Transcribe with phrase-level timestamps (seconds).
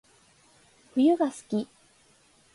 [0.95, 1.67] 冬が好き